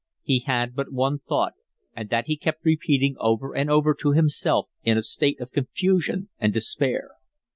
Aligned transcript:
He 0.23 0.39
had 0.39 0.75
but 0.75 0.91
one 0.91 1.19
thought, 1.19 1.53
and 1.95 2.09
that 2.09 2.25
he 2.25 2.35
kept 2.35 2.65
repeating 2.65 3.15
over 3.19 3.55
and 3.55 3.69
over 3.69 3.93
to 3.99 4.13
himself 4.13 4.67
in 4.81 4.97
a 4.97 5.03
state 5.03 5.39
of 5.39 5.51
confusion 5.51 6.29
and 6.39 6.51
despair. 6.51 7.11